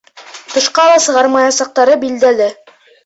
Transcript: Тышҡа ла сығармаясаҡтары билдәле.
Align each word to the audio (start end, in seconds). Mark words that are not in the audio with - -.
Тышҡа 0.53 0.85
ла 0.91 0.95
сығармаясаҡтары 1.07 1.99
билдәле. 2.05 2.49